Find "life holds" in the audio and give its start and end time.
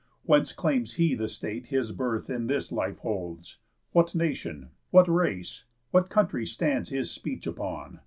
2.71-3.59